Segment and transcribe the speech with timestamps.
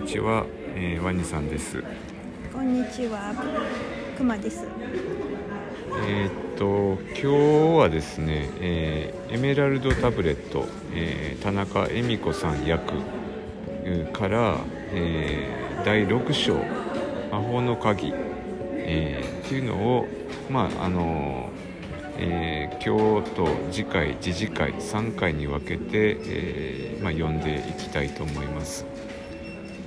[0.00, 1.84] にちは、えー、ワニさんです。
[2.50, 3.34] こんにちは。
[4.16, 4.66] くまです。
[6.08, 12.94] えー、っと今日はですね、えー、エメラルドタブレット、えー、田中恵美子さん役
[14.14, 14.56] から、
[14.92, 16.54] えー、第6章
[17.30, 18.14] 「魔法の鍵」
[18.82, 20.08] えー、っていうのを
[20.48, 21.50] まああの
[22.22, 28.84] えー、今日と次回次次回3回に分けて、えーまあ、読んでいきたいと思います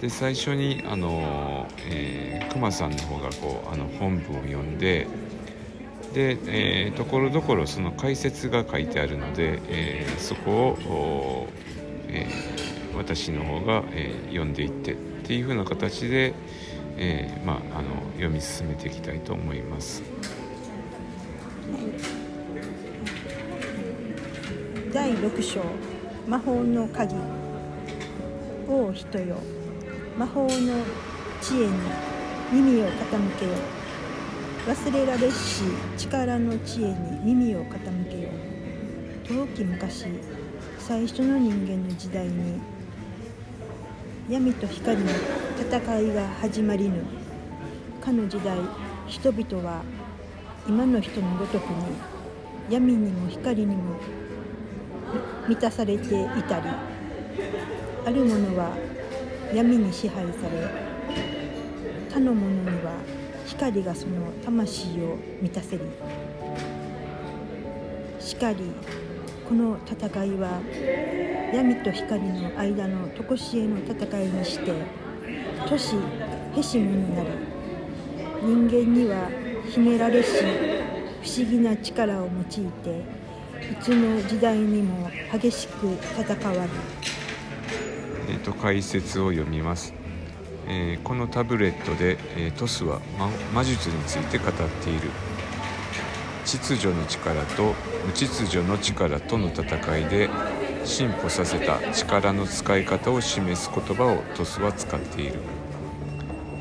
[0.03, 5.07] で最初にあの、えー、熊さんの方がこうあの本文を読んで
[6.13, 11.47] で、えー、ところどころその解説が書いてあるので、えー、そこを、
[12.09, 14.95] えー、私の方が、えー、読んでいってっ
[15.25, 16.33] ていう風な形で、
[16.97, 20.03] えーまあ、あの読み進めていきたいと思います。
[24.91, 25.61] 第6章
[26.27, 27.15] 魔法の鍵
[28.67, 29.37] 王人よ
[30.15, 30.49] 魔法の
[31.41, 31.73] 知恵に
[32.51, 33.51] 耳を傾けよ
[34.67, 35.63] 忘れられし
[35.97, 38.29] 力の知恵に耳を傾けよ
[39.23, 40.05] 遠き昔
[40.77, 42.61] 最初の人間の時代に
[44.29, 45.09] 闇と光の
[45.59, 47.03] 戦いが始まりぬ。
[47.99, 48.57] かの時代
[49.07, 49.81] 人々は
[50.67, 51.85] 今の人のごとくに
[52.69, 53.95] 闇にも光にも
[55.47, 56.67] 満たされていたり。
[58.05, 58.92] ある者は
[59.53, 60.67] 闇に支配され
[62.09, 62.93] 他の者には
[63.45, 65.83] 光がその魂を満たせり。
[68.19, 68.71] しかり
[69.47, 70.61] この戦いは
[71.53, 74.73] 闇と光の間の常しえの戦いにして
[75.67, 75.95] 都市
[76.57, 77.29] へしもになり
[78.41, 79.29] 人間には
[79.69, 80.29] 秘められし
[81.21, 83.23] 不思議な力を用いて
[83.71, 86.69] いつの時代にも激しく戦わる、
[88.43, 89.93] と、解説を読みます、
[90.67, 92.99] えー、このタブレットで、えー、トスは
[93.53, 95.09] 魔術について語っている。
[96.45, 97.73] 秩序の力と
[98.05, 100.29] 無秩序の力との戦いで
[100.83, 105.39] 進歩させた力の使い方を示す言葉をトスは使っている。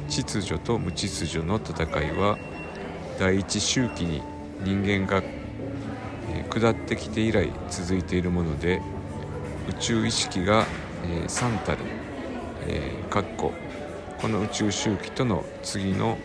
[0.08, 2.38] 秩序と無秩序の戦いは
[3.18, 4.22] 第一周期に
[4.62, 5.22] 人間が
[6.48, 8.80] 下ってきて以来続いているもので
[9.68, 10.66] 宇宙意識が、
[11.04, 11.78] えー、3たる、
[12.66, 13.52] えー、かっこ
[14.20, 16.16] この宇宙周期との次の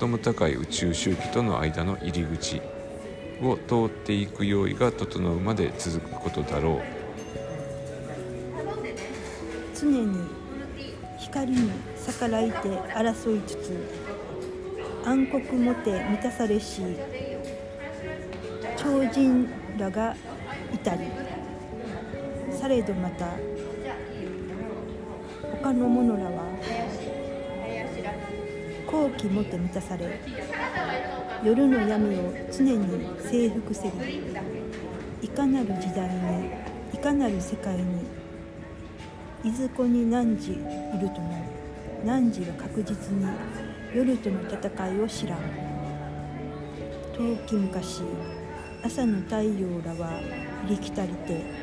[0.00, 2.60] 最も高い宇宙周期との間の入り口
[3.40, 6.82] を通っていく用意が整うまで続くことだろう。
[9.74, 10.28] 常に
[11.18, 13.72] 光に逆らいて争いつつ
[15.04, 16.82] 暗黒もて満たされし
[18.76, 20.14] 超人らが
[20.72, 21.41] いたり。
[22.62, 23.26] されどまた
[25.60, 26.44] 他の者らは
[28.86, 30.20] 好奇もて満たされ
[31.42, 34.22] 夜の闇を常に征服せり
[35.22, 36.52] いかなる時代に
[36.94, 38.06] いかなる世界に
[39.42, 41.44] いずこに汝いるとも
[42.04, 43.26] 汝は確実に
[43.92, 45.38] 夜との戦いを知らん。
[47.18, 48.02] 遠き昔
[48.84, 50.20] 朝の太陽らは
[50.68, 51.61] りきたりて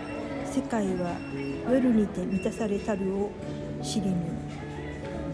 [0.52, 1.16] 世界は
[1.70, 3.32] 夜にて満たされたるを
[3.84, 4.16] 知りぬ。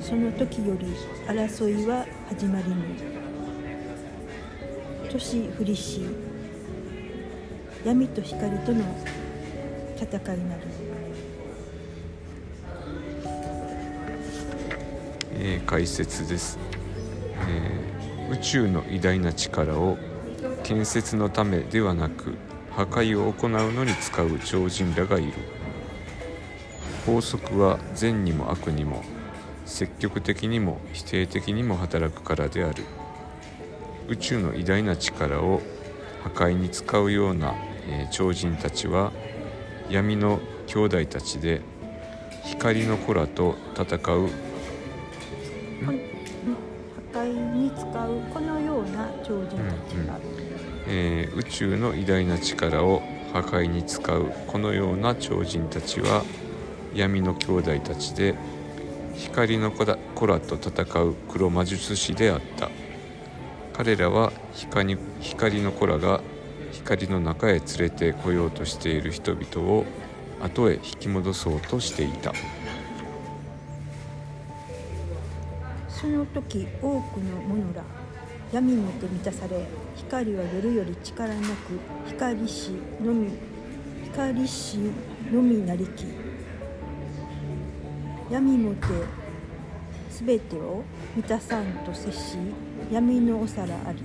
[0.01, 0.87] その時より
[1.27, 3.25] 争いは始まりぬ。
[5.15, 6.01] 年降りし
[7.85, 8.83] 闇と光との
[9.95, 10.61] 戦いなる、
[15.31, 16.59] えー、解説です、
[17.47, 19.97] えー、宇宙の偉大な力を
[20.63, 22.33] 建設のためではなく
[22.75, 25.34] 破壊を行うのに使う超人らがいる。
[27.06, 29.03] 法則は善にも悪にも
[29.66, 32.84] 積極的にも否定的にも働くからである。
[34.08, 35.62] 宇宙の偉大な力を
[36.24, 37.56] 破壊に使うような、
[37.88, 39.12] えー、超人たちは
[39.89, 41.62] 闇の兄弟たちで
[42.44, 44.30] 光の子らと戦う。
[50.97, 53.03] えー、宇宙の偉大な力を
[53.33, 56.24] 破壊に使うこのような超人たちは
[56.94, 58.33] 闇の兄弟たちで
[59.13, 62.69] 光の子らと戦う黒魔術師であった。
[63.74, 66.21] 彼らは光光の子らが
[66.71, 69.86] 光の中へ連れてこようとしている人々を
[70.42, 72.31] 後へ引き戻そうとしていた。
[75.89, 77.83] その時多くの者ら
[78.53, 79.65] 闇にて満たされ
[79.95, 82.71] 光は夜より力なく光し
[83.01, 83.31] のみ
[84.03, 84.77] 光し
[85.31, 86.06] のみなりき。
[88.31, 88.88] 闇もて
[90.09, 90.83] すべてを
[91.15, 92.38] 満たさんと接し
[92.92, 94.01] 闇のお皿あり。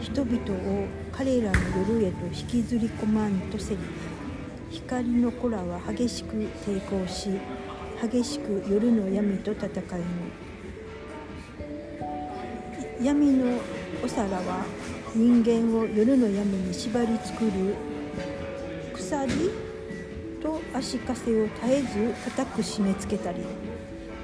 [0.00, 0.36] 人々
[0.82, 1.58] を彼らの
[1.88, 3.78] 夜へと引きずり込まんとせり。
[4.70, 7.28] 光の子らは激しく抵抗し
[8.00, 9.74] 激しく夜の闇と戦いぬ
[13.02, 13.58] 闇の
[14.04, 14.66] お皿は
[15.14, 17.74] 人間を夜の闇に縛り作る
[18.92, 19.32] 鎖
[20.42, 23.38] と足かせを絶えず固く締め付けたり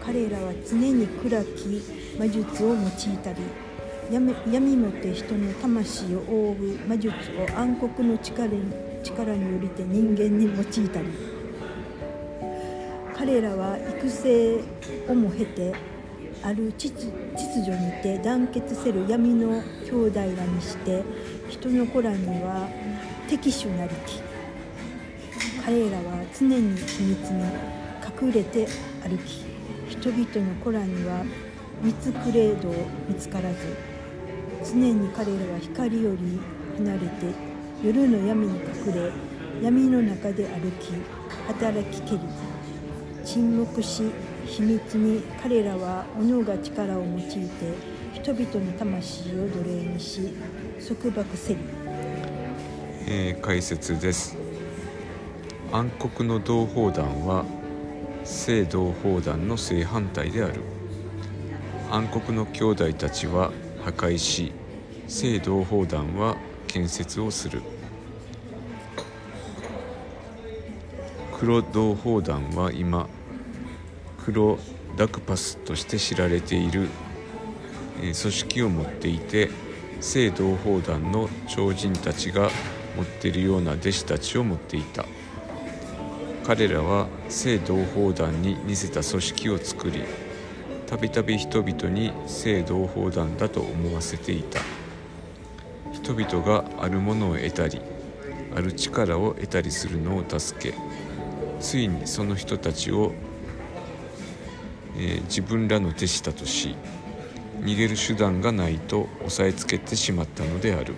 [0.05, 1.83] 彼らは常に暗き
[2.19, 3.39] 魔術を用いたり
[4.11, 11.37] 闇闇もて人の魂を覆う魔術を暗黒の力に力によりて人間に用いたり。
[13.17, 14.61] 彼らは育成
[15.09, 15.73] をも経て
[16.47, 16.95] ある秩
[17.35, 21.03] 序にて団結せる闇の兄弟らにして
[21.49, 22.69] 人の子らには
[23.29, 24.21] 敵手なりき
[25.65, 27.43] 彼らは常に秘密に
[28.23, 28.69] 隠れて
[29.03, 29.45] 歩き
[29.89, 31.25] 人々の子らには
[31.83, 32.73] 見つくれど
[33.09, 33.57] 見つからず
[34.73, 36.41] 常に彼らは光より
[36.79, 37.35] 離れて
[37.83, 38.55] 夜の闇に
[38.87, 39.11] 隠れ
[39.65, 40.93] 闇の中で歩き
[41.49, 42.21] 働きけり
[43.25, 44.05] 沈黙し
[44.47, 47.49] 秘密に彼らは斧が力を用いて
[48.15, 50.33] 人々の魂を奴隷にし
[50.89, 51.61] 束縛せり、
[53.09, 54.37] えー解説です。
[55.73, 57.45] 暗黒の同胞団は
[58.25, 60.61] 正同胞団の正反対である。
[61.91, 63.53] 暗黒の兄弟たちは
[63.85, 64.53] 破壊し
[65.09, 66.37] 正同胞団は
[66.69, 67.63] 建設をする。
[71.39, 73.09] 黒同胞団は今
[74.27, 74.59] 黒
[74.97, 76.89] ダクパスとして知られている
[78.03, 79.51] え組織を持っていて
[80.01, 82.51] 正同胞団の超人たちが
[82.97, 85.05] 持っているような弟子たちを持っていた。
[86.45, 90.03] 彼らは正同胞団に似せた組織を作り
[90.87, 94.61] たびたび人々に正同胞団だと思わせていた。
[95.93, 97.81] 人々があるものを得たり
[98.57, 100.77] ある力を得たりするのを助け
[101.61, 103.13] ついにその人たちを、
[104.97, 106.77] えー自分らの弟子だとし
[107.61, 110.95] 逃げる手段がないと押さえつけてしまったのである。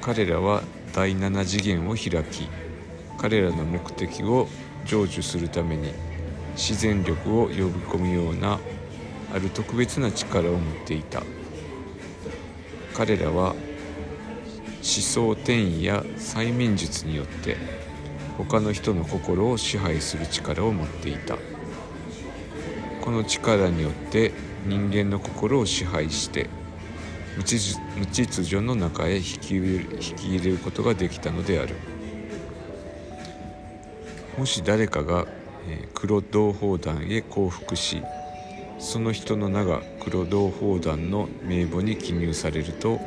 [0.00, 0.62] 彼らは
[0.94, 2.48] 第7次元を開き
[3.18, 4.48] 彼らの目的を
[4.86, 5.92] 成就するために
[6.56, 8.58] 自然力を呼び込むような
[9.34, 11.22] ある特別な力を持っていた。
[12.94, 13.58] 彼らは思
[14.82, 17.56] 想転移や催眠術によって
[18.36, 21.36] 他の人の心を支配する力を持っていた。
[23.08, 24.32] この力によって
[24.66, 26.46] 人間の心を支配して
[27.38, 31.74] 無秩序の中へ引き入れることができたのである。
[34.36, 35.26] もし誰かが、
[35.94, 38.02] 黒同胞団へ降伏し
[38.78, 43.00] その人の名が黒同胞団の名簿に記入されると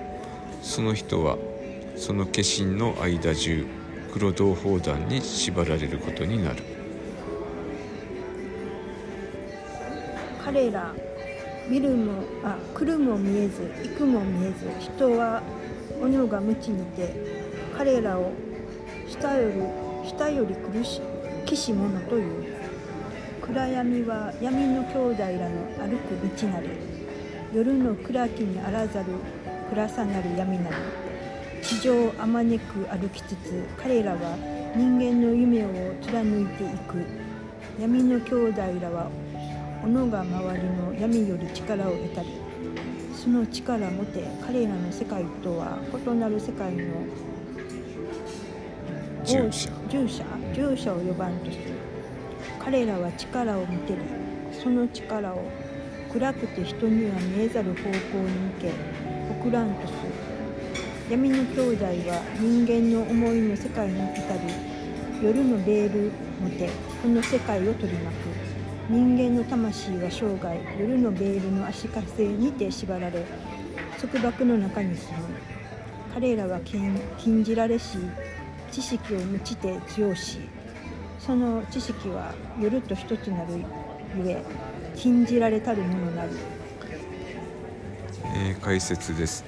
[0.63, 1.37] その人は
[1.95, 3.67] その化身の間中
[4.11, 6.70] 黒同胞団に縛られることになる。
[10.43, 10.93] 彼ら
[11.67, 15.41] 見るもあ来るも見えず行くも見えず人は
[16.01, 17.13] 斧が無知にて
[17.77, 18.31] 彼らを
[19.07, 19.49] 下よ
[20.03, 21.01] り下より苦し
[21.45, 22.61] きし者という。
[23.41, 26.69] 暗闇は闇の兄弟らの歩く道なり
[27.53, 29.07] 夜の暗きにあらざる
[29.69, 30.75] 暗さなる闇なり。
[31.61, 34.37] 地上をあまねく歩きつつ彼らは
[34.75, 35.67] 人間の夢を
[36.01, 37.05] 貫いていく。
[37.79, 39.09] 闇の兄弟らは
[39.83, 42.29] 斧が周りの闇より力を得たり
[43.15, 47.05] その力もて彼らの世界とは異なる世界の
[49.23, 49.69] 従者。
[49.89, 50.23] 従者
[50.53, 51.75] 従者を呼ばんとする。
[52.63, 53.99] 彼らは力を持てり
[54.51, 55.43] その力を
[56.11, 58.71] 暗くて人には見えざる方向に向け
[59.41, 60.31] 送らんとする。
[61.09, 64.39] 闇の兄弟は人間の思いの世界にいたり
[65.21, 66.11] 夜のベール
[66.41, 66.69] もて
[67.01, 68.50] この世界を取り巻く
[68.91, 73.23] 人間の魂は生涯夜のベールの足かせにて縛られ
[74.01, 75.61] 束縛の中に住む。
[76.13, 77.97] 彼らは禁じられし
[78.69, 80.39] 知識を無知て強し
[81.19, 83.63] その知識は夜と一つなる
[84.17, 84.43] ゆえ
[84.93, 86.31] 禁じられたるものなり
[88.35, 89.45] えー解説です、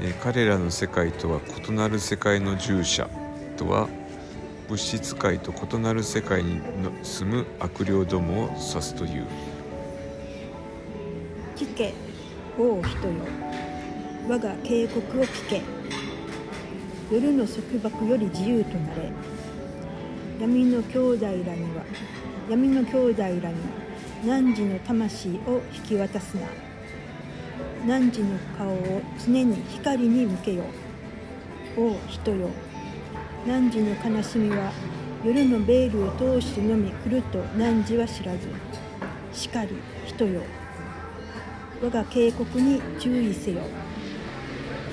[0.00, 3.10] えー彼らの世界とは異なる世界の従者
[3.58, 3.88] とは
[4.68, 6.60] 物質界と異なる世界に
[7.02, 9.26] 住む悪霊どもを指すという。
[11.56, 11.94] 聞け
[12.58, 13.14] 王人よ。
[14.28, 15.62] 我が警告を聞け。
[17.10, 19.10] 夜の束縛より自由となれ。
[20.38, 21.44] 闇の兄弟らに
[21.74, 21.82] は
[22.50, 23.56] 闇の兄弟らに
[24.22, 26.46] 汝の魂を引き渡すな。
[27.86, 30.64] 汝の顔を常に光に向けよ。
[31.78, 32.50] お人よ。
[33.46, 34.72] 汝の悲しみは
[35.24, 38.48] 夜のベールを通してのみ来ると汝は知らず。
[39.32, 39.70] しかり
[40.06, 40.42] 人よ。
[41.82, 43.62] 我が警告に注意せよ。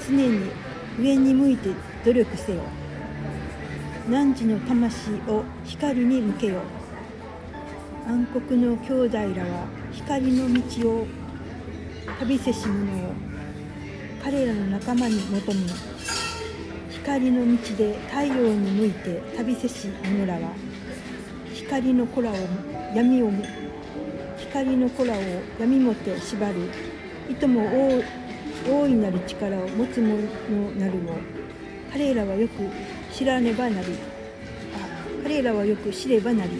[0.08, 0.52] 常に
[1.00, 1.70] 上に向いて
[2.06, 2.62] 努力せよ。
[4.08, 6.62] 汝の魂を光に向けよ。
[8.08, 11.08] 暗黒の兄弟らは光の道を
[12.20, 13.14] 旅せし者を
[14.24, 15.68] 彼らの仲間に求む
[17.06, 20.50] 光の道で太陽に向いて旅せし者らは
[21.54, 22.36] 光の子らを
[22.96, 23.32] 闇を
[24.40, 25.18] 光の子らを
[25.60, 26.56] 闇もて縛る。
[27.30, 28.04] いとも大
[28.68, 30.18] 大いなる力を持つ者
[30.80, 31.18] なるも
[31.94, 32.54] 彼らはよく
[33.14, 33.88] 知らねばなり。
[34.74, 36.52] あ彼らはよく知ればなり。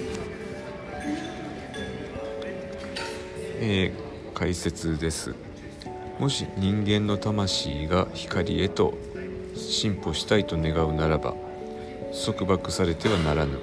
[3.60, 5.34] えー解説です。
[6.20, 8.94] もし人間の魂が光へと
[9.56, 11.34] 進歩したいと願うならば
[12.26, 13.60] 束縛されてはならぬ。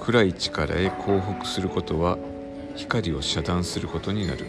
[0.00, 2.16] 暗い力へ降伏することは
[2.74, 4.46] 光を遮断することになる。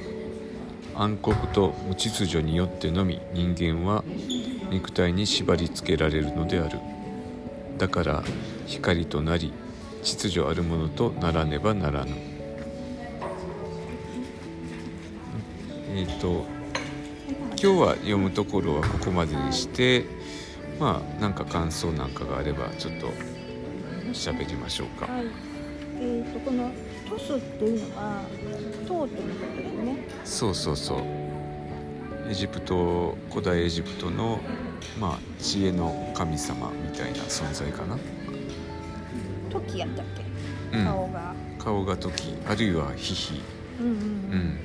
[0.96, 4.04] 暗黒と無秩序によってのみ人間は
[4.70, 6.80] 肉体に縛り付けられるのである。
[7.78, 8.24] だから
[8.68, 9.54] 光となり
[10.04, 12.12] 秩序あるものとならねばならぬ。
[15.96, 16.46] えっ、と
[17.62, 20.06] 今日は読むところはここまでにして
[20.80, 23.12] まあなんか感想なんかがあればちょっと
[24.14, 25.12] 喋りましょうか。
[25.12, 25.26] はい。
[26.02, 26.72] えー、とこの
[27.10, 28.24] トスっていうのは
[28.88, 29.98] トートのことですね。
[30.24, 31.00] そうそうそう。
[32.30, 34.40] エジプト古代エジプトの
[34.98, 37.98] まあ知恵の神様みたいな存在かな。
[39.50, 40.06] トキやったっ
[40.72, 40.78] け？
[40.78, 40.86] うん。
[40.86, 42.36] 顔が、顔が時。
[42.48, 43.42] あるいはヒヒ
[43.82, 43.94] うんうん。
[43.94, 44.60] うん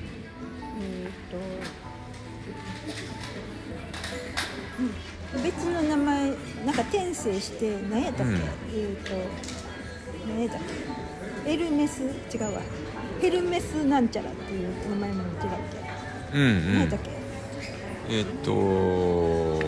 [6.77, 8.39] か転生して何やったっけ、うん。
[8.39, 9.11] えー、と
[10.29, 10.61] 何やったっ
[11.45, 11.53] け？
[11.53, 12.03] エルメス？
[12.03, 12.07] 違
[12.39, 12.61] うわ。
[13.21, 15.31] ヘルメスなんちゃらっていう名前も違うっ
[16.33, 16.73] け、うんうん。
[16.75, 17.11] 何やったっけ？
[18.11, 19.61] えっと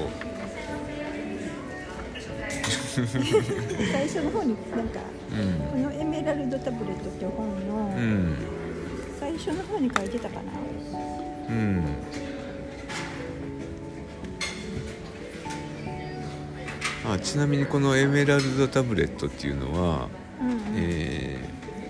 [3.93, 5.83] 最初の方になんかうん。
[5.83, 8.37] この「エメラルド・タブレット」っていう本のうん。
[9.21, 10.43] 最初の方に書いてたかな？
[11.49, 11.85] うん
[17.09, 20.09] あちなみにこのエメラルドタブレットっていうのは、
[20.41, 20.61] うんうん。
[20.77, 21.39] え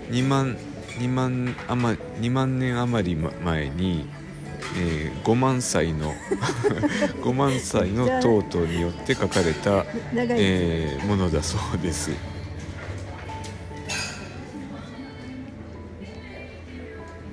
[0.09, 0.57] ー、2万
[0.99, 4.07] 2万余2万年余りま前に、
[4.77, 6.13] えー5万歳の
[7.21, 12.11] 5万歳のトートによって書かれた、えーものだそうです。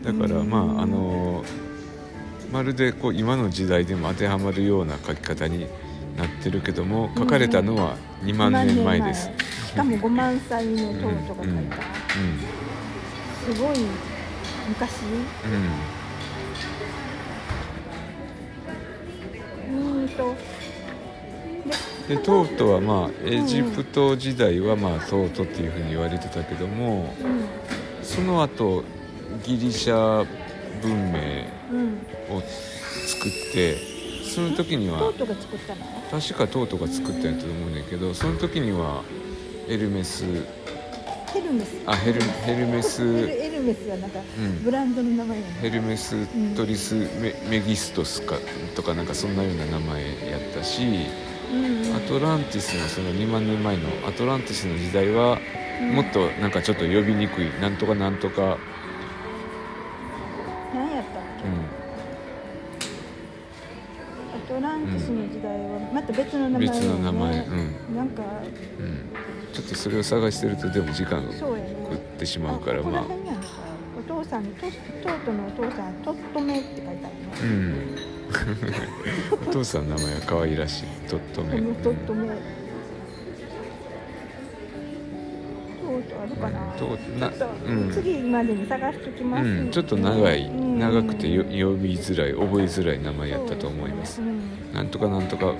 [0.02, 1.44] だからまああの
[2.52, 5.66] まるでこう今の時代でも当てはまるような書き方に
[6.16, 9.30] なってるけども書かれたのは2万年前です。
[9.66, 11.76] しかも5万歳のトートが書いた、
[13.54, 13.76] すごい
[14.68, 15.02] 昔。
[15.02, 15.94] うん。
[20.14, 20.34] と
[22.08, 27.44] でトートはまあエジプト時代はまあトートっていうふうに言われてたけどもうん。
[28.02, 28.84] その後
[29.42, 30.26] ギリシャ
[30.82, 31.18] 文明
[31.72, 33.93] うんを作って
[34.34, 34.98] その時には。
[34.98, 35.84] トートが作ったの？
[36.10, 39.02] 確かトートが作ったんやと思うんだけどその時には
[39.68, 40.24] エルメス。
[41.32, 41.82] ヘルメス。
[41.86, 43.02] あヘルヘルメス。
[43.04, 44.62] エルメスはなんかうん。
[44.64, 46.26] ブランドの名前やね、ヘルメス
[46.56, 48.36] トリスメメギストスか
[48.74, 50.82] とかなんかそんなような名前やったし
[51.52, 51.96] うんうん。
[51.96, 55.38] アトランティスのその2万年前のアトランティスの時代は
[55.80, 55.92] うん。
[55.94, 58.58] もっとなんかちょっと呼びにくいなんとかなんとか、
[65.94, 67.50] また別の名前やね別の名前う
[67.92, 67.96] ん。
[67.96, 68.22] なんか。
[68.80, 73.04] うん、ちょっとそれを探してるとでも時間が食ってしまうからまあ。
[73.96, 77.32] お父さんにトトートのお父さんトットメって書いてあるね。
[77.42, 77.96] うん。
[79.48, 80.84] お父さんの名前は可愛らしい。
[81.08, 86.74] トットメこのトットメトートあるかな。
[87.66, 87.90] うん。
[87.92, 90.46] 次までに探してきます、うん、ちょっと長い。
[90.48, 90.78] うん。
[90.80, 94.16] 長くてよ呼びづらい覚えづらい名前やったと思います。
[94.16, 94.64] そうですね。
[94.74, 95.54] なんとかなんとか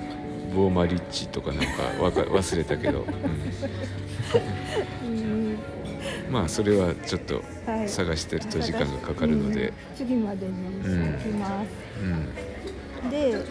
[0.55, 3.01] ボーマリッチとかなんかわか忘れたけど、
[5.03, 5.11] うん。
[5.11, 5.21] うんう
[5.53, 5.57] ん
[6.31, 7.89] まあそれはちょっとはい。
[7.89, 11.67] 探してると時間がかかるので、うん次までにしてきます、
[13.03, 13.09] うん。
[13.09, 13.45] でえっ、と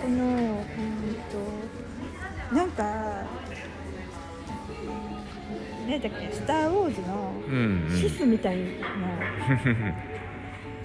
[0.00, 1.14] このうん
[2.50, 2.82] となんか
[5.88, 7.98] 何だっけ「スター・ウォーズ」のうんうん。
[7.98, 8.64] シスみたいな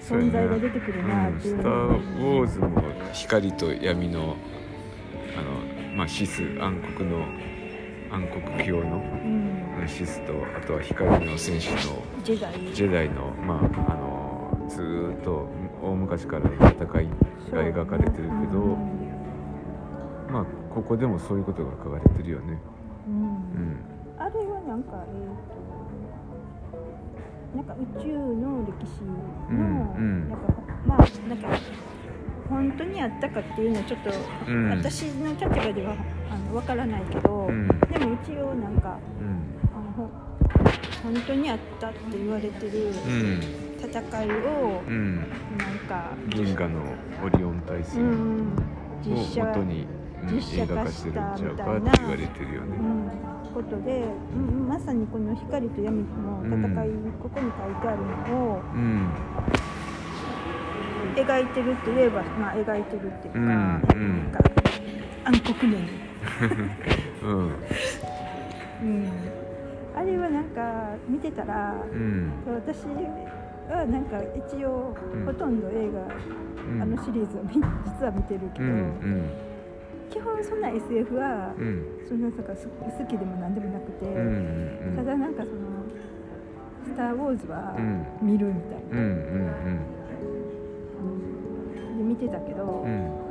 [0.00, 4.36] 存在が出てくるなっていうスター・ウォーズも光と闇の
[5.36, 7.24] あの、まあ、シス暗黒の
[8.10, 9.02] 暗黒教の
[9.78, 12.74] うん、シスとあとは光の戦士のジェダイ。
[12.74, 13.58] ジェダイの,、まあ、
[13.92, 15.48] あのずーっと
[15.82, 16.68] 大昔からの戦
[17.02, 17.08] い
[17.52, 18.76] が描かれてるけど、うん。
[20.30, 22.58] まあここでもそういうことが書かれてるよね。
[23.06, 23.14] うん。
[23.14, 23.76] うん。
[24.18, 29.12] あれはなんかえー、となんか宇宙の歴史の、
[29.50, 29.56] うん
[29.94, 30.28] うん。
[30.30, 30.44] なんか
[30.86, 31.48] まあなんか
[32.48, 34.10] 本当にあったかっていうのはちょっと、
[34.46, 34.70] うん。
[34.70, 35.96] 私の立場では
[36.30, 37.68] あのわからないけど、うん。
[37.68, 39.70] でも一応なんかうん。
[39.74, 40.10] あのほ
[41.02, 43.40] 本当にあったって言われてるうん。
[43.78, 45.16] 戦いをうん。
[45.16, 45.28] なん
[45.88, 46.80] か、銀河の
[47.24, 48.00] オリオン体う制
[49.42, 52.76] を元に、うん実写映画化してるんちゃたみたいなうかって言われてるよね。
[52.76, 56.88] うん、ことで、うんまさにこの光と闇の戦い、
[57.22, 59.08] ここに書いてあるのをうん
[61.16, 64.32] 描いてるって言えば、まあ、描いてるっていうか、うんうん。
[64.32, 64.44] なんか
[65.24, 65.80] 暗黒面、
[67.24, 67.52] うん。
[68.82, 69.08] うん、
[69.96, 72.30] あれはなんか見てたらうん。
[72.46, 75.24] 私はなんか一応うん。
[75.24, 76.06] ほとんど映画、
[76.70, 76.82] うん。
[76.82, 79.30] あのシリーズを見実は見てるけど、うんうん。
[80.10, 81.82] 基本そんな SF は、うん。
[82.06, 85.56] そんなかす好きでもなんでもなくて、うんうんただなんかその
[86.84, 88.06] 「スター・ウォーズ」はうん。
[88.20, 89.95] 見るみたいな、うんうんで
[92.02, 92.90] 見てたけど、うん。
[92.90, 93.26] うん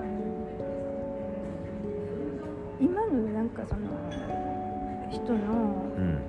[2.78, 3.88] 今のなんかその
[5.10, 5.38] 人の、
[5.96, 6.20] うん。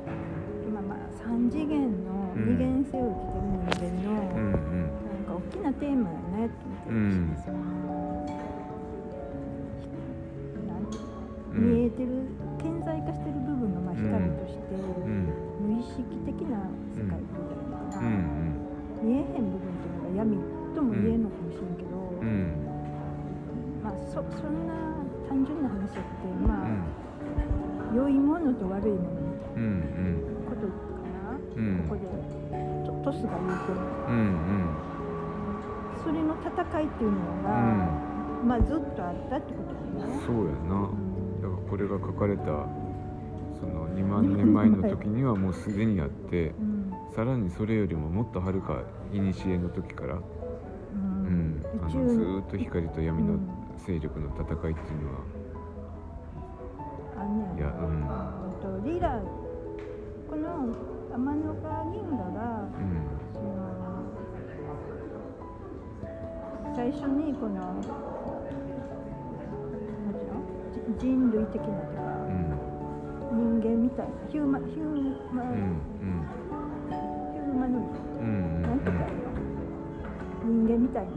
[0.73, 2.57] まあまあ3次元のうん。
[2.57, 3.11] 二元性を
[3.66, 7.57] 生きてる人間の、うんなんか大きなテーマやねって思って、うんその
[10.69, 11.09] なんていうの
[11.52, 11.61] うん。
[11.75, 12.09] 見えてる
[12.62, 14.07] 顕在化してる部分がまあ光
[14.38, 15.35] として、うん。
[15.67, 18.37] 無意識的な世界みたいな。
[19.02, 20.37] 見えへん部分っていうのが闇
[20.76, 22.52] とも言えんのかもしれんけど、うん。
[23.82, 24.76] まあそそんな
[25.26, 27.97] 単純な話やってまあ、うん。
[27.97, 29.80] 良いものと悪いものみたいうん。
[30.45, 30.76] なことか
[31.25, 31.89] な、うん。
[31.89, 32.04] ここで
[32.84, 34.76] トトスが言うてるうんうん。
[36.04, 37.49] それの戦いっていうのが、
[38.45, 40.21] まあずっとあったってことだよね。
[40.26, 40.91] そうやな。
[41.41, 42.45] だからこれが書かれた
[43.58, 46.93] その2万年前の時にはもうすでにあってうん。
[47.15, 50.21] さらにそれよりももっとはるか古の時から、
[51.82, 53.41] あのずーっと光と闇のうん。
[53.76, 55.21] 勢力の戦いっていうのは
[57.19, 57.84] あんねんいやうん。
[57.86, 58.02] うん
[58.60, 59.21] とリラ
[60.28, 60.75] この
[61.15, 63.06] 天の川銀河がうん。
[63.32, 63.47] その
[66.75, 67.95] 最初にこのなんていう
[70.32, 70.34] の？
[70.99, 72.02] じ人類的なというか
[73.30, 73.60] うん。
[73.60, 75.80] 人間みたいなヒューマヒューマ、うん
[76.89, 77.89] ヒューマノイド。
[78.21, 79.06] うんうんなんていうか
[80.45, 81.10] 人間みたいな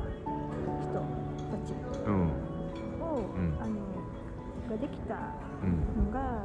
[3.59, 3.75] あの
[4.69, 5.15] ができた
[5.63, 6.05] うん。
[6.05, 6.43] のが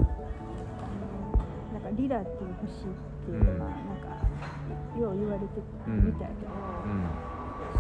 [1.73, 2.91] なんかリラっていう星っ
[3.27, 3.61] ていうのが、うん。
[3.61, 4.07] なんか
[4.99, 5.47] よう言われて
[5.87, 6.53] うんみたいけど、
[6.87, 7.07] うん。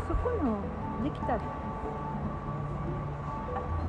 [0.08, 0.58] そこの
[1.02, 1.38] できたあ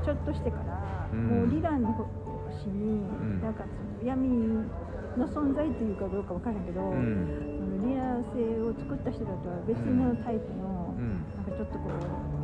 [0.03, 1.27] ちょっとしてから、うん。
[1.27, 3.41] もうリラの星に、ん。
[3.41, 4.29] なんかその闇
[5.17, 7.81] の存在というかどうかわからんけど、うん。
[7.89, 11.25] リラ星を作った人らとは別のタイプの、うん。
[11.35, 12.34] なんかちょっとこう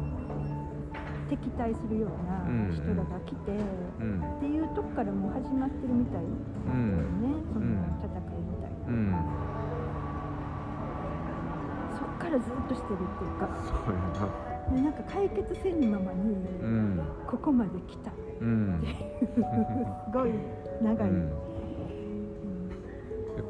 [1.31, 2.43] 敵対するような
[2.75, 3.63] 人らが来て、う
[4.03, 4.19] ん。
[4.19, 6.21] っていうとこからもう始まってるみたい。
[6.21, 6.35] だよね、
[7.53, 7.65] その
[8.03, 8.67] 戦いみたい。
[8.67, 9.15] な、うん。
[11.95, 13.47] そっからずっとしてるっていうか。
[13.63, 14.27] そうやな。
[14.75, 16.35] でなんか解決せぬままにう
[16.67, 16.99] ん。
[17.27, 18.11] ここまで来た。
[18.41, 18.83] うん。
[19.21, 19.27] す
[20.13, 20.31] ごい
[20.81, 21.15] 長い、で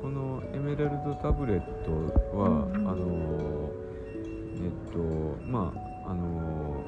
[0.01, 1.91] このエメラルドタブレット
[2.37, 3.69] は、あの
[4.63, 4.97] えっと
[5.47, 5.73] ま
[6.05, 6.83] ああの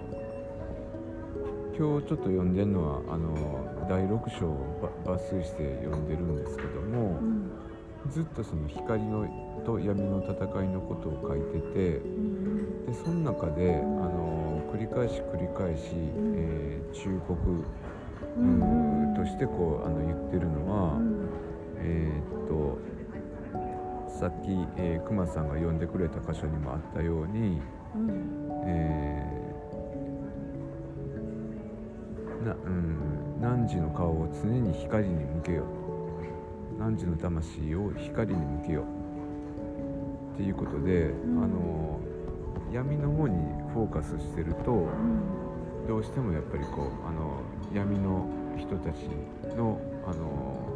[1.76, 7.52] 今日ちょっと読んでるのはあの第6章をば抜粋して読んでるんですけども、うん。
[8.12, 9.28] ずっとその光の
[9.66, 12.86] と闇の戦いのことを書いててうん。
[12.86, 16.34] でその中であの繰り返し繰り返し、ん。
[16.38, 17.42] えー忠告、
[18.38, 21.28] うんうんとしてこうあの言ってるのは、うん。
[21.80, 22.78] えーっと
[24.20, 27.60] さっき、えー、熊さんが読んでくれた箇所にもあったように、
[27.96, 28.64] うん。
[28.68, 29.33] えー
[32.44, 35.64] なうん、汝の顔を常に光に向けよ
[36.80, 38.84] 汝の魂を光に向けよ
[40.34, 41.44] っていうことで、ん。
[41.44, 42.00] あの
[42.72, 43.38] 闇の方に
[43.72, 45.88] フォーカスしてるとうん。
[45.88, 47.42] どうしてもやっぱりこうあの
[47.74, 48.26] 闇の
[48.58, 49.10] 人たち
[49.56, 50.70] のあの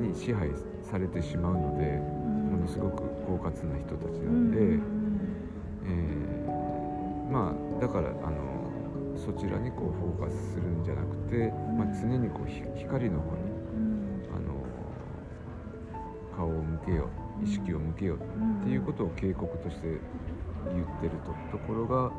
[0.00, 0.50] に支配
[0.82, 1.98] されてしまうので
[2.50, 4.82] ものすごく狡猾な人たちなんで、うん。
[5.86, 6.34] えー
[7.30, 8.53] まあだからあの
[9.24, 14.24] そちらにこうフォーカスするんじゃなくて、まあ、常にこうひ光の方にうん。
[14.36, 14.64] あの
[16.36, 17.08] 顔を向けよ
[17.40, 19.98] う意識を向けようっていうことを警告として
[20.72, 22.10] 言ってるとところが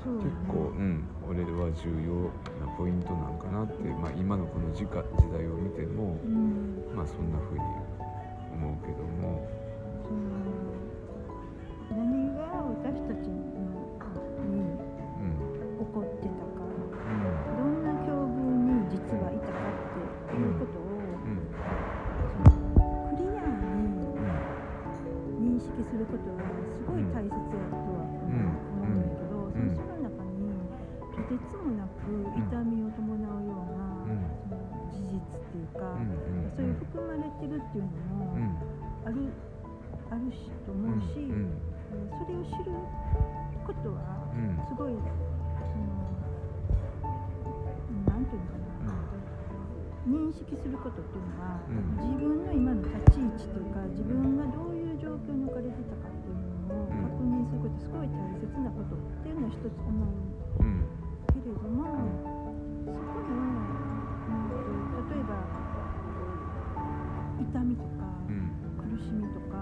[0.00, 6.82] 結構、うん、俺は重要なポイントなんかなって、まあ、今のこの時間時代を見ても、うん。
[6.96, 7.64] まあそんな風に
[8.54, 9.46] 思うけども、
[11.90, 12.42] 何が
[12.82, 13.49] 私たちのに
[31.30, 34.26] とてつもなく痛みを伴うような、うん。
[34.42, 36.10] その事実っていうか、うん
[36.58, 38.58] そういう含まれてるっていうのもうん
[39.06, 39.30] ある、
[40.10, 42.74] あるしと思うし、それを知る
[43.62, 44.58] ことはうん。
[44.66, 45.06] すごい、そ
[45.78, 46.02] の
[48.10, 48.58] なんていうのか
[48.90, 48.98] な、
[50.10, 51.94] 認識することっていうのは、うん。
[52.10, 57.06] 自分の今の立ち位置というか自分がどういう状況に置かれてたかっていうのをうん。
[57.06, 60.66] 確認することすごい大切なことっていうのは一つ思う。
[60.66, 60.82] うん。
[60.82, 60.99] け
[61.50, 61.84] れども、
[62.86, 63.34] そこの、
[64.28, 65.34] うんと例えば
[67.40, 67.88] 痛みとか、
[68.28, 68.54] うん。
[68.78, 69.58] 苦しみとか、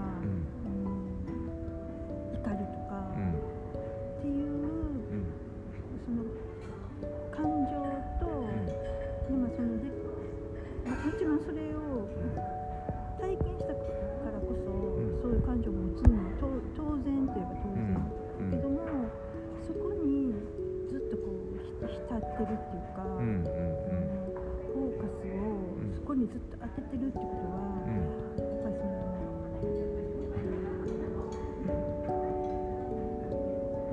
[26.19, 28.91] にずっと当ててるってことは、やっぱりその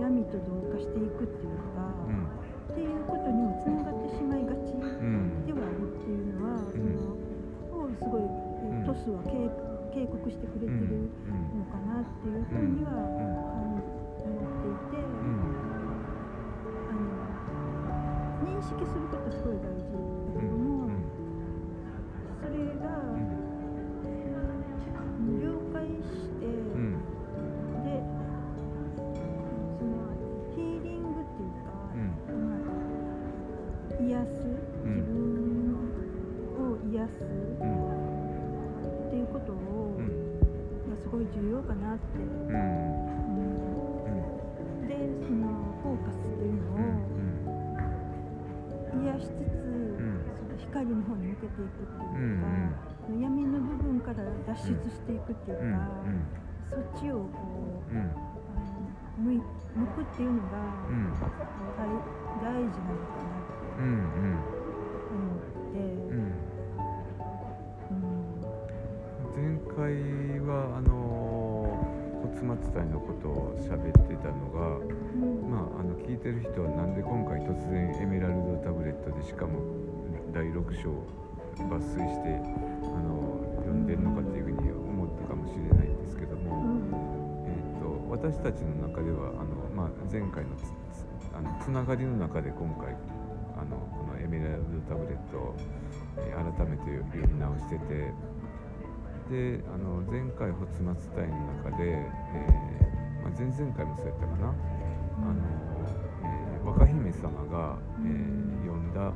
[0.02, 2.26] 闇と同化していくっていうか、うん
[2.66, 7.14] っていうことにもつながってしまいがちうんではあるっていうのは、その
[7.78, 8.26] をすごい、
[8.84, 9.48] トスは警
[9.94, 11.08] 警告してくれてる
[11.56, 13.78] のかなっていうふうには感
[14.26, 15.06] 思っていて、
[18.44, 20.05] 認識することはすごい大事
[51.66, 52.46] いくっていうか、
[53.20, 55.64] 闇の部分から脱出していくっていうか、
[56.70, 58.10] そっちをこうあの
[59.18, 60.48] 向い向くっていうのが、
[61.76, 61.86] 大
[62.42, 63.82] 大事なのかなって
[65.12, 65.78] 思って、
[66.10, 66.32] うん。
[69.36, 69.44] 前
[69.76, 70.90] 回はあの
[72.22, 74.80] 骨末体のことを喋ってたのが、う
[75.18, 75.50] ん。
[75.50, 76.94] まあ、あの聞いてる人はなん。
[76.94, 79.60] で今回突然エメラルドタブレットでしかも
[80.32, 81.25] 第6章を
[81.64, 87.46] 抜粋してあの読んでるのかっていうふうに思ったかもしれないんですけどうも、ん。
[87.46, 92.96] えー、と私たちの中ではあの、まあ、前回のつつあのつながりの中で今回
[93.56, 95.54] あのこのエメラルドタブレットを、
[96.18, 98.12] えー改めて読み直してて
[99.30, 104.54] であの前回「発末体」の中で、えーまあ、前々回もそうやったかな、あの
[106.24, 109.12] えー若姫様が、えー読んだ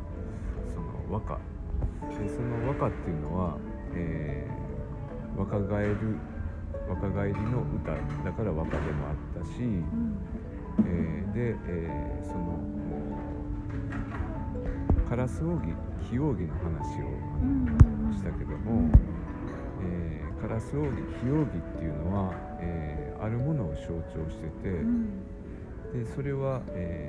[0.72, 1.38] その和歌
[2.18, 3.56] でその和歌っていうのは、
[3.94, 4.60] えー
[5.38, 5.96] 若返る
[6.88, 7.92] 若返りの歌。
[8.24, 10.16] だから和歌でもあったし、うん。
[10.86, 12.58] えーで、えーその
[15.08, 15.72] カラス扇
[16.10, 18.90] 非扇の話をしたけども、
[19.82, 20.88] えーカラス扇
[21.22, 21.46] 非扇っ
[21.78, 25.06] ていうのは、えーあるものを象徴してて、うん。
[25.92, 27.08] でそれは、え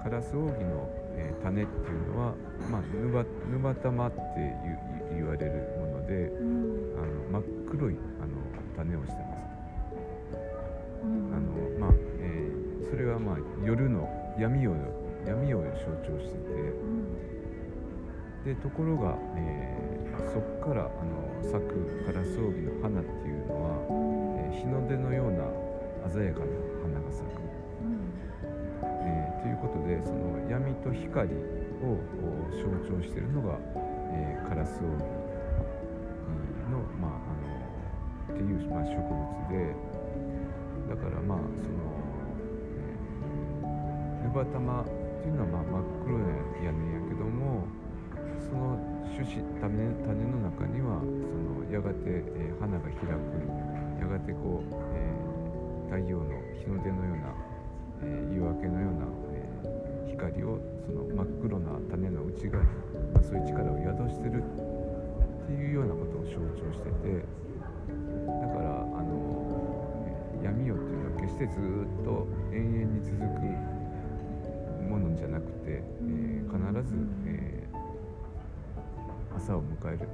[0.00, 2.34] ーカラス扇の、えー種っていうのは、
[2.70, 6.46] まあ、ぬば沼玉って言言われるものでうん
[6.98, 8.32] あの真っ黒いあの
[8.76, 9.46] 種をしてます。
[11.04, 14.74] うんあのまあえーそれはまあ夜の闇を
[15.26, 15.68] 闇を象
[16.06, 16.36] 徴して
[18.44, 19.86] てでところが、えー
[20.32, 23.76] そこからあの咲くカラス扇の花っていうのは、
[24.40, 25.44] えー日の出のような
[26.10, 26.46] 鮮やかな
[26.82, 27.45] 花が咲く。
[29.66, 31.30] ことでその闇と光
[31.82, 31.98] を
[32.54, 33.58] 象徴しているのが、
[34.12, 35.26] えーカラス扇
[38.36, 39.72] っていう、まあ、植物で
[40.88, 41.80] だからまあその、
[42.76, 44.90] えー、ヌバタマって
[45.28, 46.18] いうのはまあ真っ黒
[46.64, 47.64] やねんやけども
[48.38, 48.78] その
[49.16, 53.32] 種子種種の中にはそのやがて、えー、花が開く
[54.00, 56.24] やがてこう、えー、太陽の
[56.60, 57.32] 日の出のような、
[58.02, 59.06] えー、夕明けのような、
[60.16, 62.70] 光をその真っ黒な種の内側に、
[63.12, 67.22] まあ、そういう力を宿してるっていうようなことを象徴してて
[68.40, 69.76] だからあの
[70.42, 73.76] 闇夜っていうのは決してずっと永遠に続く
[74.88, 80.08] ものじゃなくて、えー、必ず、えー、朝を迎える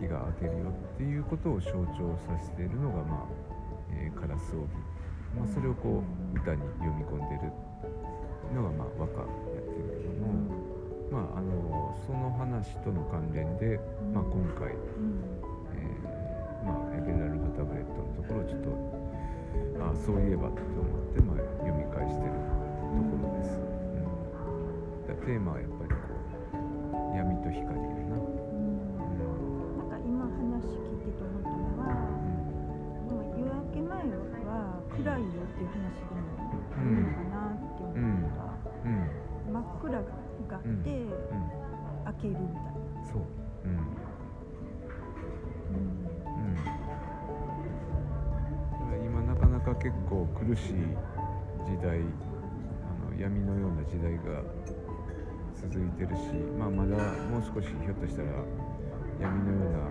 [0.00, 3.46] 日が明けるよっていうことを象徴させているのが、まあ
[3.92, 4.66] えー、カラス扇、
[5.36, 6.02] まあ、それをこ
[6.34, 7.52] う歌に読み込んでる
[8.54, 9.28] のが、まあ、和歌やっ
[9.64, 10.66] てるけども。
[11.10, 13.78] まあ、あのその話との関連で、
[14.12, 18.70] まあ、今回、えー、まあ、エベラルドタブレットのところをちょっと
[19.80, 22.32] あそういえばと思って、まあ、読み返してる
[50.08, 50.72] 構苦しい
[51.66, 54.42] 時代あの闇のような時代が
[55.54, 56.96] 続いてるし、まあ、まだ
[57.30, 58.28] もう少しひょっとしたら
[59.20, 59.90] 闇のような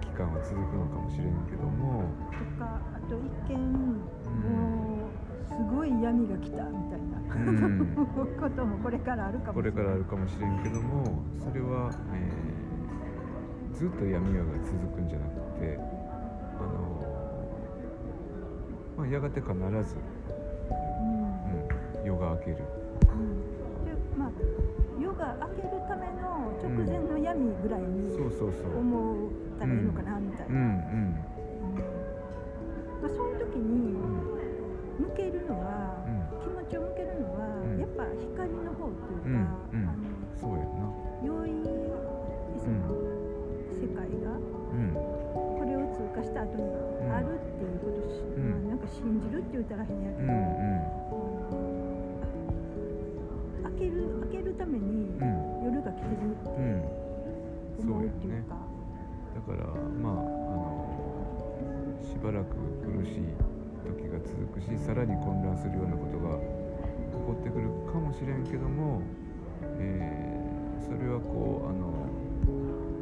[0.00, 5.18] 期間は続くのかもしれんけどもとかあと一見もう
[5.48, 7.18] すごい闇が来たみたいな
[8.38, 15.97] こともこれからあるかもこれからあるかもしれんけどもそれは、えー、ずっと闇夜が続くんじゃなくて
[19.10, 21.16] やがて必ず、うん
[22.00, 22.56] うん、夜が明ける。
[22.56, 23.44] うん。
[23.84, 24.30] でまあ、
[25.00, 28.32] 夜が明けるための直前の闇ぐらいに思っ
[29.58, 30.54] たらいいのかなみたいな。
[33.00, 33.94] まあ、その時に
[34.98, 36.04] 向けるのは、
[36.42, 37.46] 気持ちを向けるのは、
[37.78, 39.38] やっぱ光の方っていうか、
[39.72, 40.90] あのそうやな。
[41.22, 41.50] 良い
[42.58, 42.90] その、
[43.70, 44.34] 世界が、
[45.32, 46.62] これを通過した後に
[47.10, 47.47] あるって
[48.90, 50.28] 信じるって言ったら変やけど、
[53.62, 55.18] 開ける開けるために
[55.64, 56.50] 夜が来てるって
[57.80, 58.68] 思うっていうか。
[59.34, 59.68] だから
[60.02, 60.78] まああの
[62.02, 63.48] しばらく苦しい
[63.86, 69.00] 時が続くしさらに混乱するようなことが起こってくるかもしれんけども、
[69.78, 72.06] えー、それはこうあの、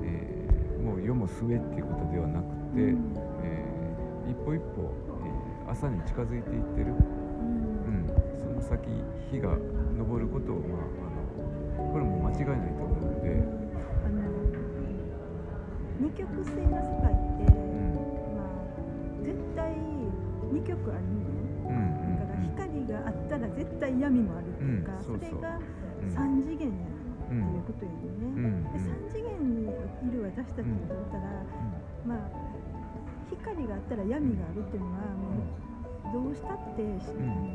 [0.05, 5.06] えー、もう世も末っていうことではなくて、うん、えー、一歩一歩、え
[5.69, 8.07] 朝に近づいていってる、うん、
[8.39, 8.89] その先
[9.31, 9.57] 日が
[9.99, 13.43] 昇ることを、まあ、あのこれも間違いないと思うので。
[14.05, 14.23] あの
[15.99, 17.97] 二極性の世界って、うん、
[18.37, 18.53] まあ
[19.25, 25.59] 絶対2曲あるのね、だから光があったら絶対闇もあるっていうか、それが
[26.15, 26.87] 3次元や
[27.25, 28.07] っていうことやね、
[28.73, 31.43] で3次元にいる私たちにとったら、
[32.07, 32.46] まあ
[33.47, 35.39] 光があったら闇があるっていうのはも
[36.11, 36.83] うどうしたって、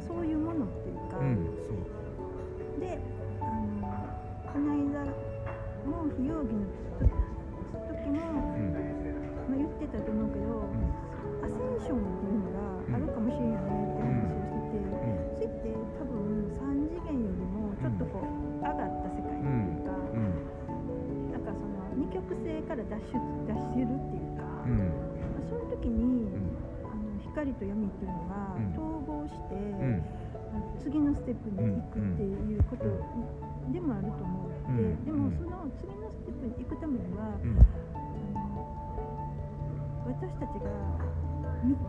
[0.07, 0.95] そういうものっていう。
[1.11, 1.19] か、
[2.79, 2.97] で
[3.41, 3.91] あの
[4.47, 5.03] この間
[5.83, 6.63] もう非曜日の
[7.91, 8.23] 時も、
[9.51, 10.63] まあ、言ってたと思うけど、
[11.43, 14.95] アセンションっていうのがあるかもしれないって話をしてて、
[15.35, 19.91] それって多分3次元よりもちょっとこう上がった世界っていうか、
[21.35, 23.19] なんかその二極性から脱出
[23.51, 25.10] 脱してるっていうか、まあ、
[25.51, 26.31] そういう時に、
[26.87, 29.59] あの光と闇っていうのが統合して、
[30.79, 32.85] 次のステップに行くっていうこと
[33.71, 37.35] でもあると思って、でもその次のステップに行くためには、
[40.07, 40.71] 私たちが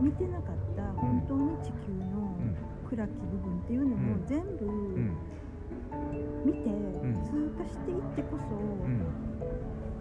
[0.00, 2.34] 見てなかった本当に地球の
[2.90, 4.66] 暗き部分っていうのも全部
[6.44, 6.68] 見て
[7.24, 8.44] 通過していってこそ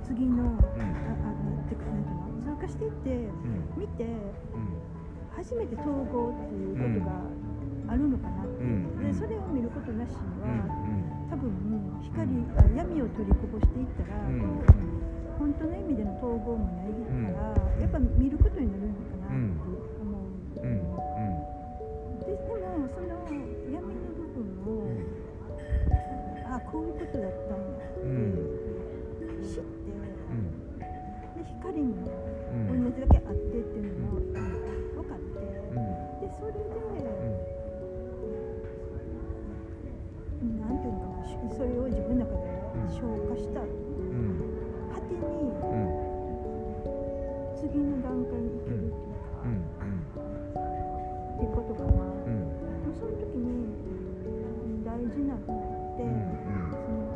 [0.03, 3.29] 次の、ああてかなんていうの通過していって
[3.77, 4.05] 見て
[5.35, 7.11] 初めて統合っていうことが
[7.87, 8.63] あるのかなって、
[9.07, 10.47] でそれを見ることなしには
[11.29, 11.51] 多分
[12.03, 14.19] 光あ闇を取りこぼしていったら、
[15.39, 16.91] 本当の意味での統合もない
[17.33, 18.90] から、やっぱ見ることになる
[42.89, 43.61] 消化した。
[43.61, 45.21] 果てに
[47.55, 49.61] 次の段階に行けるっていう
[50.13, 52.51] か、っていうことかな、うん
[52.91, 53.45] その時に
[54.83, 55.47] 大事なのっ
[55.95, 56.03] て、
[56.69, 57.07] その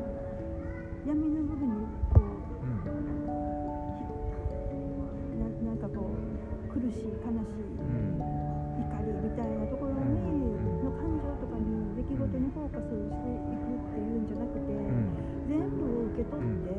[1.06, 2.30] 闇の部分にこう
[2.63, 3.30] うん
[5.39, 14.64] ななんかこう苦しい悲しい怒りみたいなところに、の感情とかに出来事にフォーカスしていくっていうんじゃなくて、
[16.15, 16.71] 受け取って、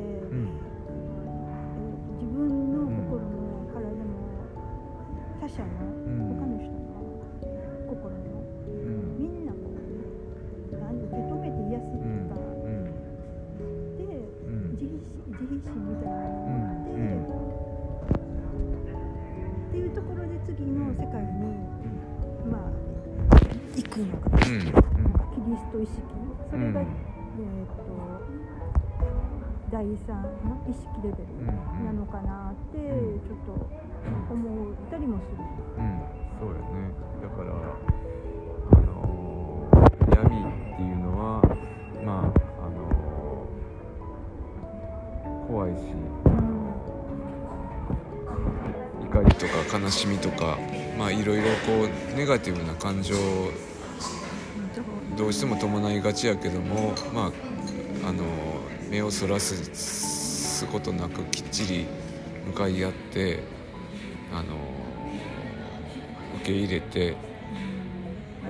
[2.16, 4.16] 自分の心も体も
[5.38, 6.80] 他者の、ん他の人の
[7.86, 9.20] 心もうん。
[9.20, 9.58] みんなこ
[10.72, 12.40] うなん受け止めて癒すっていうか、
[13.98, 14.08] で
[14.46, 14.72] うん。
[14.72, 14.96] 自費
[15.60, 16.96] 心みたいなのがあって、
[19.68, 21.60] っていうところで次の世界に
[22.50, 22.72] まあ
[23.76, 24.64] 行くのかな、うん。
[24.64, 26.00] キリスト意識。
[26.48, 26.86] それが、うん。
[27.38, 27.84] えー、と
[29.70, 31.46] 第三の意識レベル
[31.84, 33.20] なのかなってうん。
[33.20, 33.52] ちょっと
[34.32, 35.38] 思ったりもする。
[35.78, 36.00] うん。
[36.38, 36.94] そうやね。
[37.22, 37.50] だから
[38.72, 39.76] あのー
[40.16, 41.42] 闇っていうのは
[42.04, 45.78] まああのー怖いし
[49.04, 50.58] 怒りとか悲しみとか
[50.98, 53.18] まあいろいろこうネガティブな感情を
[55.16, 57.32] どうしても伴いがちやけどもまあ
[58.96, 61.86] 目をそらすことなくきっちり
[62.46, 63.40] 向かい合って
[64.32, 64.56] あの
[66.36, 67.14] 受け入れて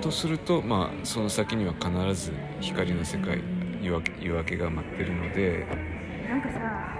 [0.01, 3.43] とするとまあその先には必ず光の世界
[3.83, 5.67] 夜明けが待ってるので
[6.29, 6.95] なんかさ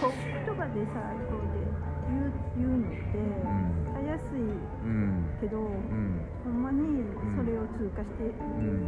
[0.00, 0.98] こう言葉でさ
[1.30, 1.62] こうで
[2.10, 3.94] 言う言うのってうん。
[3.94, 6.20] たやすいうんけど、うん。
[6.42, 7.04] ほんまに
[7.36, 8.26] それを通過して、ん。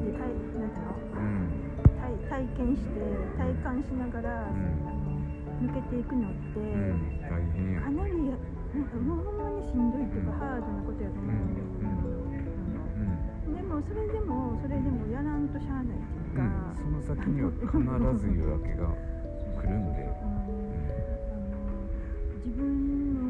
[0.05, 1.21] で体なんていうの？
[1.21, 3.01] うん体体験して
[3.37, 4.49] 体感しながら、
[5.61, 8.39] 抜けていくのって、うん大変やかなりもう
[9.25, 11.91] ほんまにしんどいっていうか、うんハードなことやと思うんですけど、
[12.97, 12.99] う
[13.53, 13.55] ん。
[13.57, 17.69] でもそれでもそれでもやらんとしゃあないっていううか、ん、その先には必
[18.25, 18.89] ず夜明けが
[19.61, 20.09] 来るんで、
[22.45, 23.28] 自分の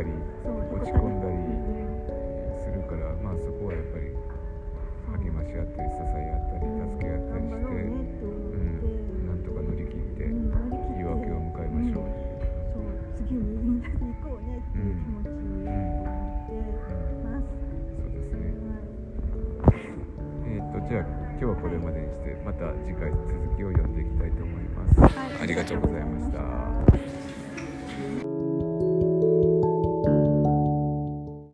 [0.00, 0.08] たり
[0.40, 4.16] 落ち込んだりうんするからまあそこはやっぱり
[5.20, 11.04] 励まし合ったり支え合ったり助け合ったりして、うん、なんとか乗り切ってうん乗り切って。
[11.04, 12.08] 夜明けを迎えましょう、
[12.72, 12.88] そう。
[13.16, 15.76] 次にみんなで行こうねっていう気持ちを持って
[17.20, 17.52] ます。
[17.92, 18.56] そうですね。
[19.60, 19.84] はい
[20.48, 25.42] えー、とじゃあ今日はこれまでにしてまた次回続きを読んでいきたいと思います、はい。
[25.42, 27.09] ありがとうございました